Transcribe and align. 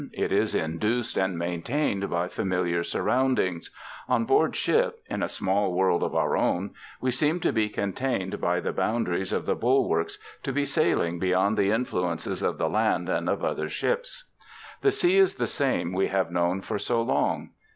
It 0.13 0.31
is 0.31 0.55
induced 0.55 1.15
and 1.15 1.37
maintained 1.37 2.09
by 2.09 2.27
familiar 2.27 2.83
surroundings. 2.83 3.69
On 4.09 4.25
board 4.25 4.55
ship, 4.55 4.97
in 5.07 5.21
a 5.21 5.29
small 5.29 5.73
world 5.73 6.01
of 6.01 6.15
our 6.15 6.35
own, 6.35 6.71
we 6.99 7.11
seem 7.11 7.39
to 7.41 7.53
be 7.53 7.69
contained 7.69 8.41
by 8.41 8.61
the 8.61 8.73
boundaries 8.73 9.31
of 9.31 9.45
the 9.45 9.53
bulwarks, 9.53 10.17
to 10.41 10.51
be 10.51 10.65
sailing 10.65 11.19
beyond 11.19 11.55
the 11.55 11.69
influences 11.69 12.41
of 12.41 12.57
the 12.57 12.67
land 12.67 13.09
and 13.09 13.29
of 13.29 13.43
other 13.43 13.69
ships. 13.69 14.23
The 14.81 14.89
sea 14.91 15.17
is 15.17 15.35
the 15.35 15.45
same 15.45 15.93
we 15.93 16.07
have 16.07 16.31
known 16.31 16.61
for 16.61 16.79
so 16.79 17.03
long. 17.03 17.51